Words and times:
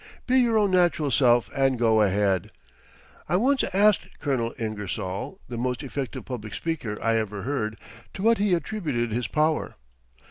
Be 0.25 0.39
your 0.39 0.57
own 0.57 0.71
natural 0.71 1.11
self 1.11 1.51
and 1.55 1.77
go 1.77 2.01
ahead. 2.01 2.49
I 3.29 3.35
once 3.35 3.63
asked 3.71 4.07
Colonel 4.19 4.55
Ingersoll, 4.57 5.39
the 5.47 5.59
most 5.59 5.83
effective 5.83 6.25
public 6.25 6.55
speaker 6.55 6.97
I 7.03 7.17
ever 7.17 7.43
heard, 7.43 7.77
to 8.15 8.23
what 8.23 8.39
he 8.39 8.55
attributed 8.55 9.11
his 9.11 9.27
power. 9.27 9.75